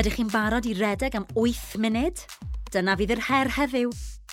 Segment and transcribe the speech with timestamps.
[0.00, 2.22] Ydych chi'n barod i redeg am 8 munud?
[2.72, 3.90] Dyna fydd yr her heddiw.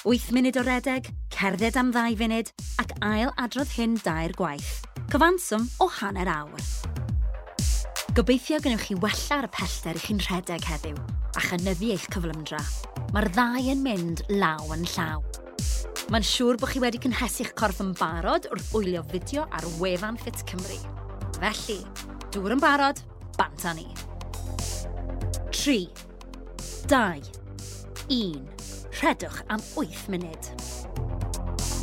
[0.08, 4.70] 8 munud o redeg, cerdded am 2 funud ac ail adrodd hyn dair gwaith.
[5.12, 6.64] Cyfanswm o hanner awr.
[8.16, 11.04] Gobeithio gynnwch chi wella ar y pellter i chi'n rhedeg heddiw
[11.36, 12.64] a chynyddu eich cyflymdra.
[13.12, 15.20] Mae'r ddau yn mynd law yn llaw.
[16.08, 20.48] Mae'n siŵr bod chi wedi cynhesu'ch corff yn barod wrth wylio fideo ar wefan Fit
[20.48, 20.80] Cymru.
[21.42, 21.82] Felly,
[22.32, 23.04] dŵr yn barod,
[23.36, 23.92] bant ni.
[25.68, 25.90] 3,
[26.88, 27.22] 2,
[28.08, 28.48] 1.
[29.02, 30.46] Rhedwch am 8 munud.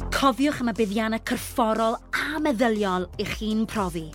[0.09, 4.07] Cofiwch am y buddiannau cyrfforol a meddyliol eich chi'n profi.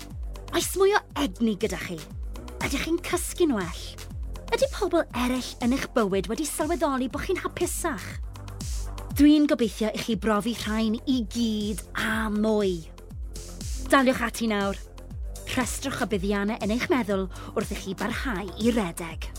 [0.58, 2.00] Oes mwy o egni gyda chi?
[2.66, 3.84] Ydych chi'n cysgu'n well?
[4.50, 8.08] Ydy pobl eraill yn eich bywyd wedi sylweddoli bod chi'n hapusach?
[9.20, 12.80] Dwi'n gobeithio i chi brofi rhain i gyd a mwy.
[13.94, 14.82] Daliwch ati nawr.
[15.54, 19.30] Rhestrwch y buddiannau yn eich meddwl wrth i chi barhau i redeg.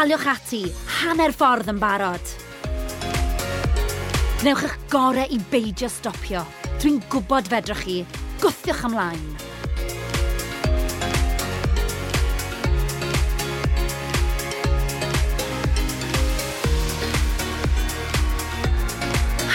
[0.00, 0.60] daliwch ati,
[0.96, 2.28] hanner ffordd yn barod.
[4.40, 6.40] Newch eich gorau i beidio stopio.
[6.80, 7.96] Dwi'n gwybod fedrwch chi.
[8.40, 9.26] Gwthiwch ymlaen.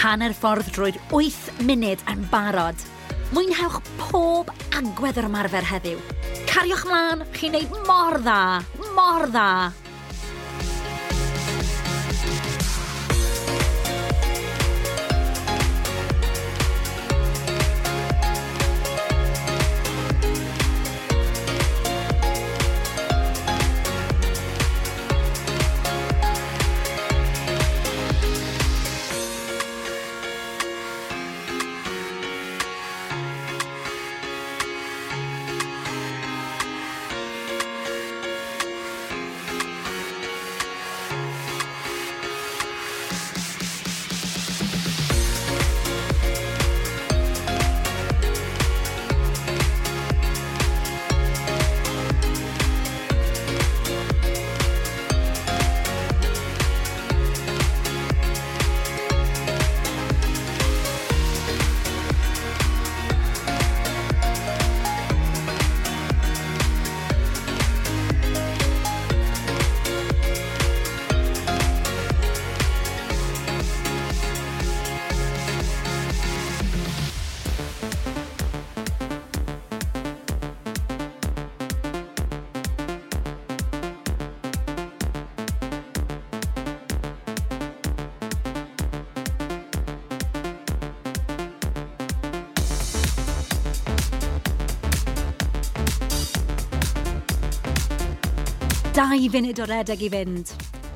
[0.04, 2.84] Hanner ffordd drwy'r 8 munud yn barod.
[3.32, 5.98] Mwynhewch pob agwedd yr ymarfer heddiw.
[6.52, 8.38] Cariwch mlaen, chi'n neud mor dda,
[8.94, 9.50] mor dda.
[99.16, 100.50] dau funud o redeg i fynd.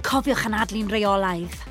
[0.05, 1.70] Cofiwch anadlu'n reolaidd.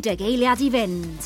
[0.00, 1.22] 30 eiliad i fynd.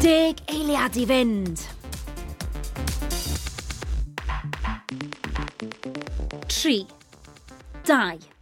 [0.00, 1.68] Deg eiliad i fynd.
[6.48, 6.86] Tri.
[7.84, 8.39] Dau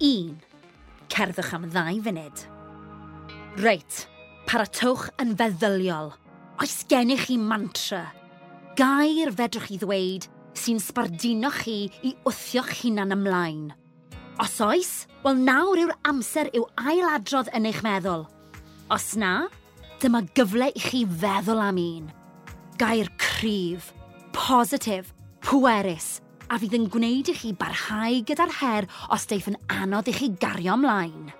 [0.00, 0.38] un,
[1.12, 2.42] cerddwch am ddau funud.
[3.60, 4.06] Reit,
[4.48, 6.12] paratwch yn feddyliol.
[6.60, 8.06] Oes gennych chi mantra?
[8.78, 13.70] Gair fedrwch chi ddweud sy'n sbardino chi i wthio'ch hunan ymlaen.
[14.40, 14.92] Os oes,
[15.24, 18.24] wel nawr yw'r amser i'w ailadrodd yn eich meddwl.
[18.90, 19.48] Os na,
[20.00, 22.08] dyma gyfle i chi feddwl am un.
[22.80, 23.92] Gair cryf,
[24.32, 25.12] positif,
[25.44, 30.16] pwerus, a fydd yn gwneud i chi barhau gyda'r her os daeth yn anodd i
[30.16, 31.30] chi gario ymlaen.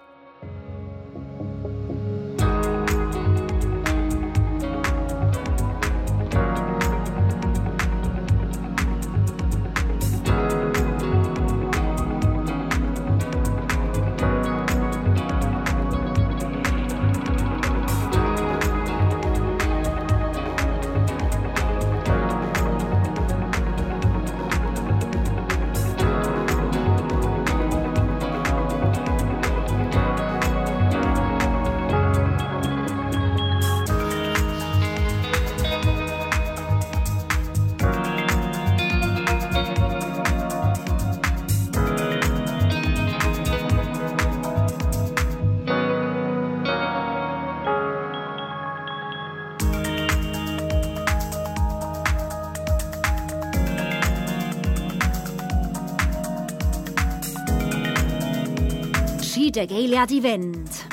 [59.52, 60.87] der de Galia divent.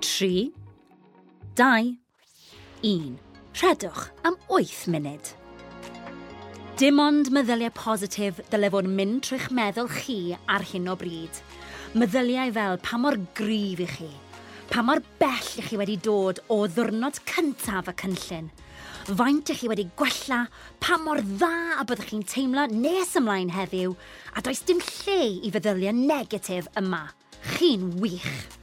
[0.00, 0.52] Trzy.
[2.82, 3.18] 1.
[3.54, 5.32] Rhedwch am 8 munud.
[6.78, 11.40] Dim ond meddyliau positif dylai fod mynd trwy'ch meddwl chi ar hyn o bryd.
[11.98, 14.10] Meddyliau fel pa mor gryf i chi,
[14.70, 18.52] pa mor bell i chi wedi dod o ddwrnod cyntaf y cynllun,
[19.08, 20.44] faint ych chi wedi gwella,
[20.78, 23.96] pa mor dda a byddwch chi'n teimlo nes ymlaen heddiw,
[24.36, 27.08] a does dim lle i feddyliau negatif yma.
[27.56, 28.57] Chi'n wych!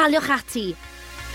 [0.00, 0.68] daliwch ati.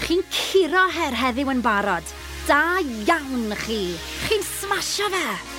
[0.02, 2.08] Chi'n curo her heddiw yn barod.
[2.48, 3.82] Da iawn chi.
[4.26, 5.55] Chi'n smasho fe.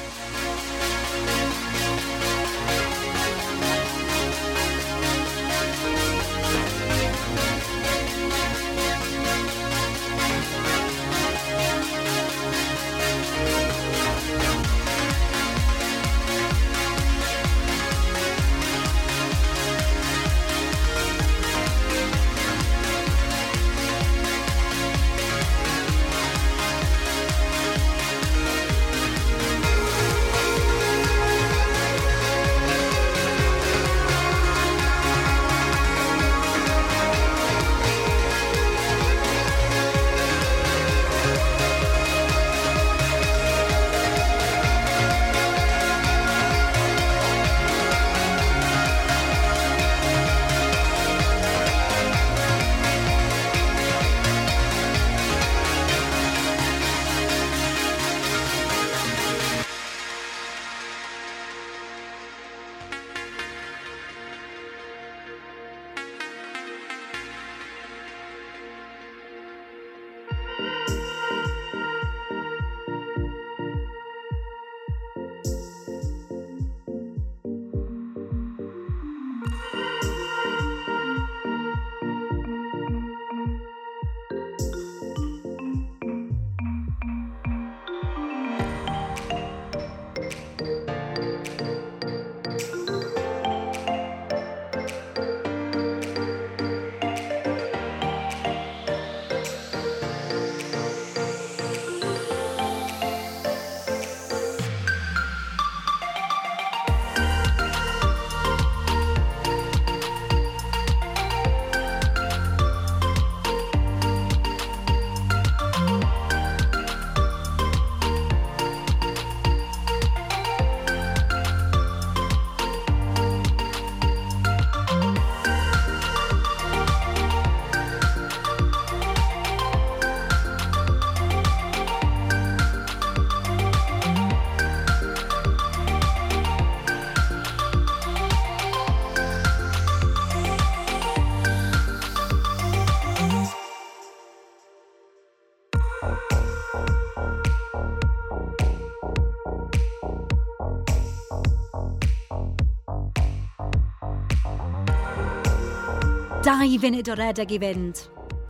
[156.67, 158.01] dau funud o redeg i fynd.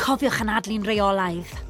[0.00, 1.65] Cofiwch anadlu'n reolaidd.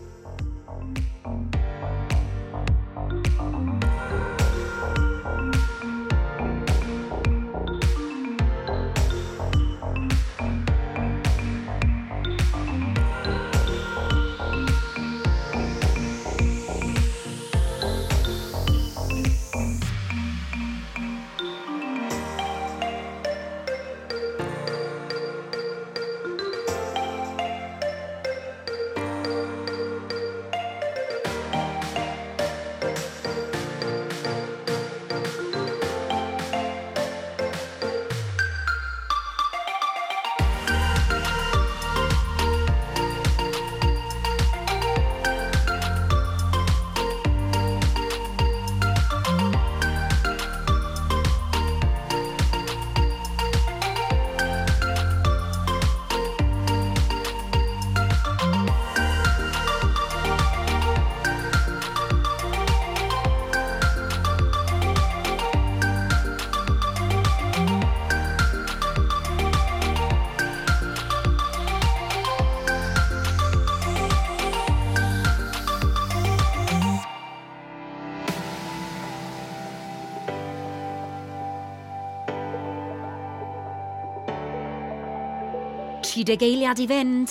[86.16, 87.28] Tri eiliad i fynd.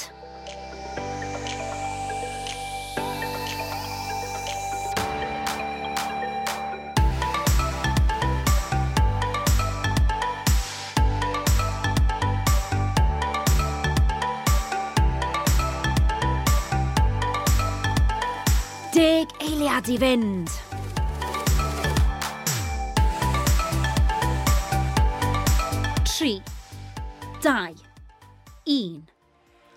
[18.94, 20.65] Deg eiliad i.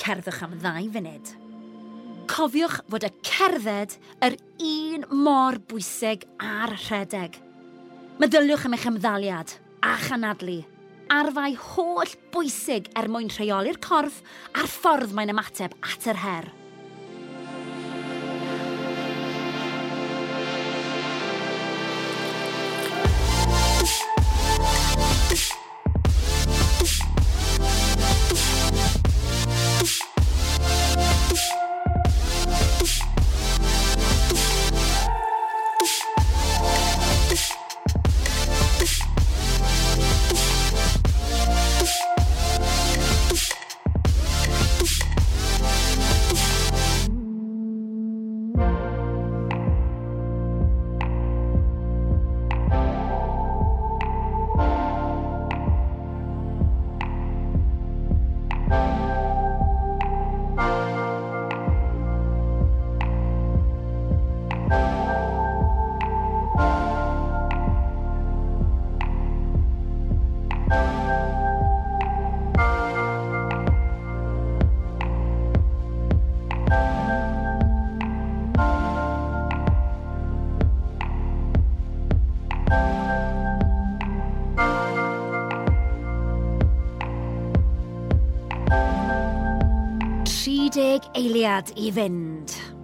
[0.08, 1.30] cerddwch am ddau funud.
[2.28, 7.36] Cofiwch fod y cerdded yr un mor bwysig a'r rhedeg.
[8.20, 9.52] Meddyliwch am eich ymddaliad
[9.84, 10.62] a chanadlu.
[11.12, 14.22] Arfau holl bwysig er mwyn rheoli'r corff
[14.56, 16.48] a'r ffordd mae'n ymateb at yr her.
[90.68, 92.77] 30 eiliad i fynd.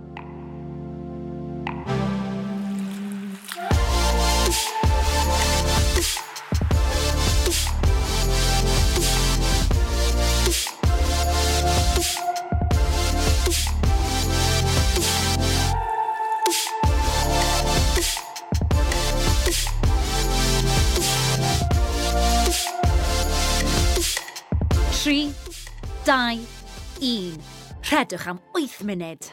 [28.04, 29.26] Gwedwch am 8 munud.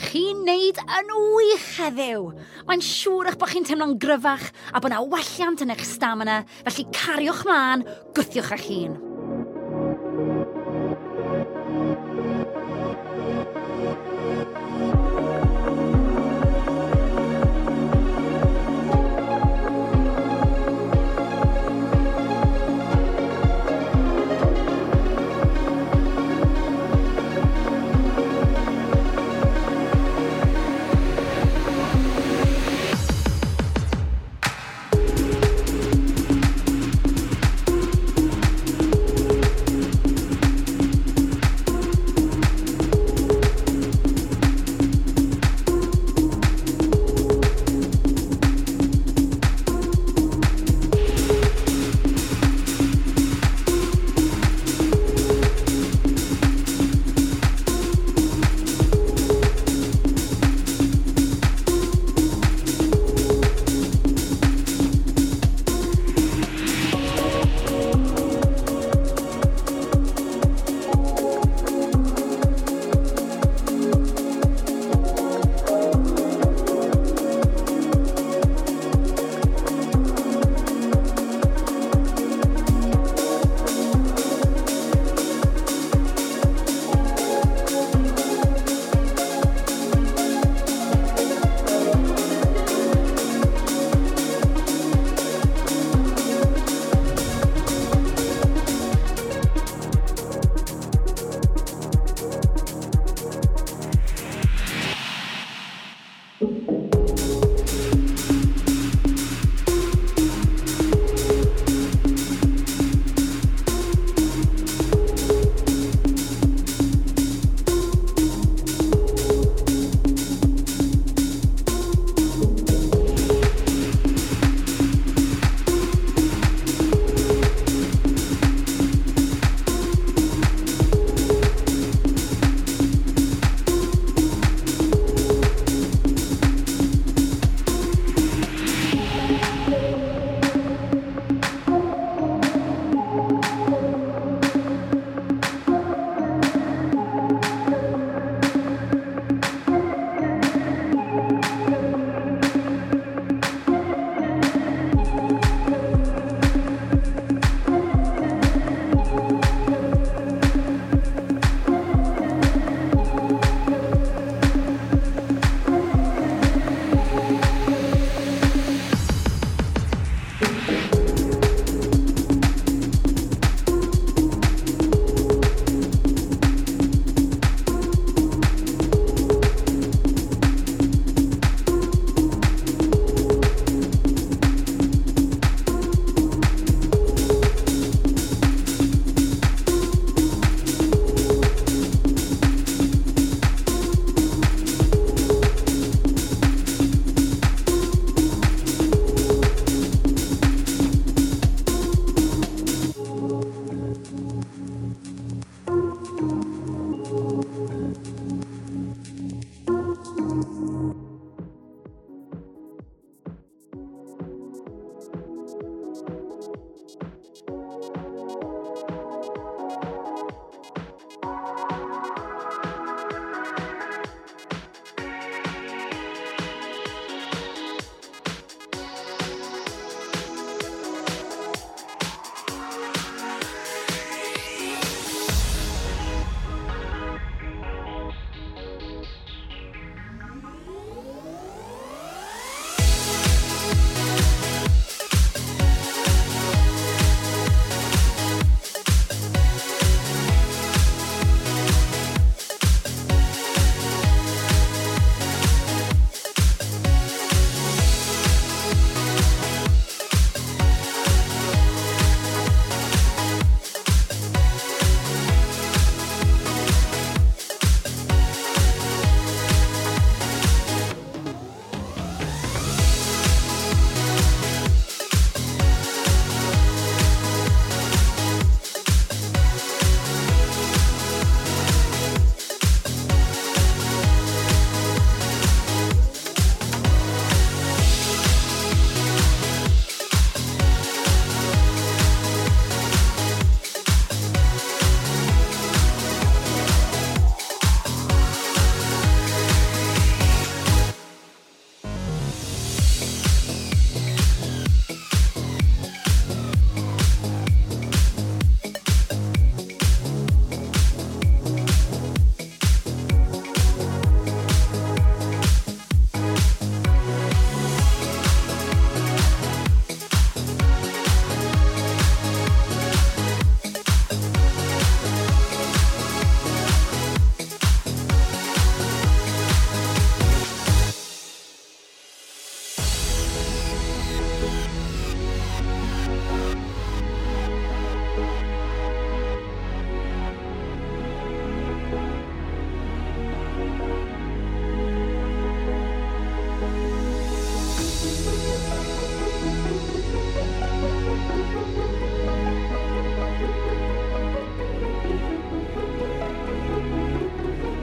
[0.00, 2.30] Chi'n neud yn wych heddiw.
[2.64, 6.86] Mae'n siŵr eich bod chi'n teimlo'n gryfach a bod yna welliant yn eich stamina, felly
[6.96, 7.84] cariwch mlaen,
[8.16, 8.96] gwthiwch eich hun.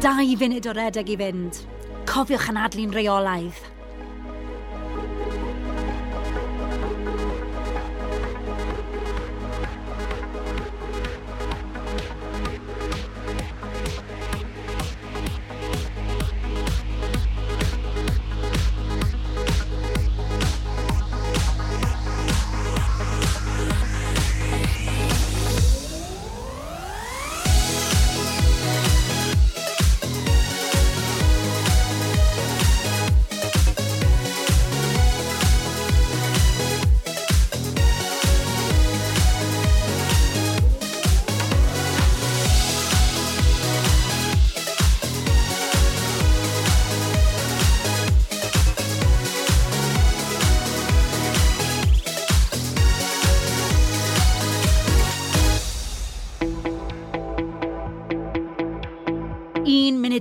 [0.03, 1.61] dau funud o redeg i fynd.
[2.09, 3.72] Cofiwch anadlu'n reolaidd.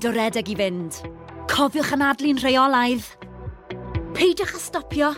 [0.03, 0.97] munud o redeg i fynd.
[1.51, 3.05] Cofiwch anadlu'n rheolaidd.
[4.17, 5.11] Peidiwch â stopio.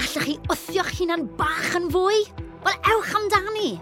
[0.00, 2.24] Allwch chi wthio'ch hunan bach yn fwy?
[2.64, 3.76] Wel, ewch amdani!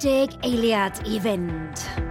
[0.00, 2.09] deg eiliad i fynd.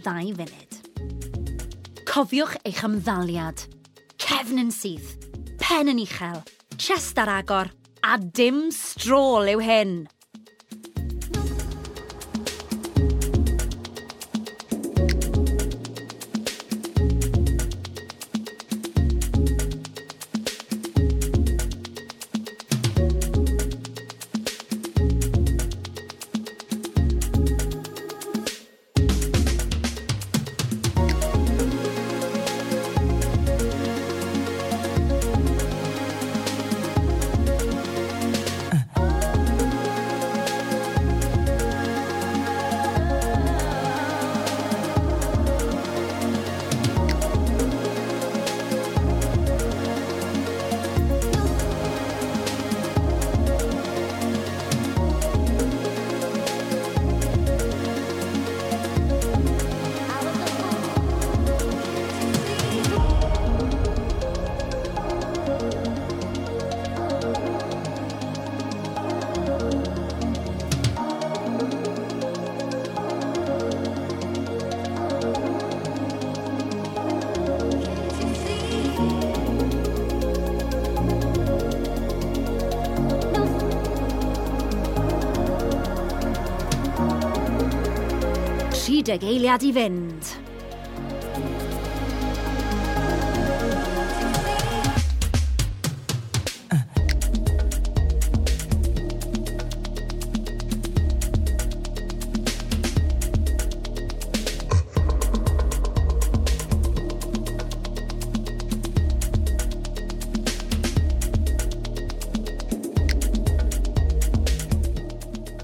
[0.00, 0.78] ddau funud.
[2.08, 3.66] Cofiwch eich ymddaliad.
[4.20, 5.14] Cefn yn syth,
[5.60, 6.40] pen yn uchel,
[6.76, 7.70] chest ar agor,
[8.02, 9.94] a dim strôl yw hyn.
[88.90, 90.24] schied der Gelia die Wind.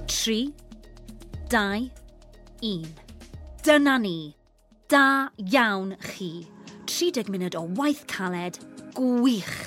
[0.07, 0.53] tri,
[1.49, 1.89] dau,
[2.61, 3.06] un.
[3.67, 4.33] Dyna ni.
[4.87, 6.47] Da iawn chi.
[6.87, 8.61] 30 munud o waith caled
[8.95, 9.57] gwych.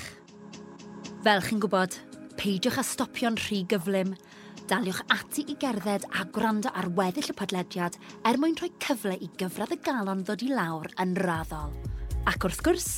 [1.21, 1.99] Fel chi'n gwybod,
[2.33, 4.15] peidiwch â stopio'n rhy gyflym.
[4.71, 9.29] Daliwch ati i gerdded a gwrando ar weddill y podlediad er mwyn rhoi cyfle i
[9.37, 11.77] gyfradd y galon ddod i lawr yn raddol.
[12.25, 12.89] Ac wrth gwrs,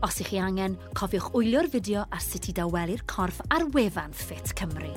[0.00, 4.56] os ych chi angen, cofiwch wylio'r fideo ar sut i dawelu'r corff ar wefan Fit
[4.56, 4.94] Cymru.